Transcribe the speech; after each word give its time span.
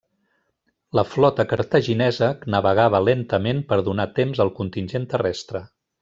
La 0.99 1.03
flota 1.09 1.43
cartaginesa 1.51 2.29
navegava 2.55 3.01
lentament 3.09 3.61
per 3.73 3.77
donar 3.91 4.07
temps 4.21 4.41
al 4.47 4.51
contingent 4.61 5.07
terrestre. 5.17 5.63